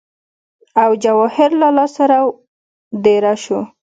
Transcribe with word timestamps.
او 0.83 0.89
جواهر 1.03 1.49
لال 1.61 1.77
سره 1.97 2.17
دېره 3.03 3.33
شو 3.43 3.59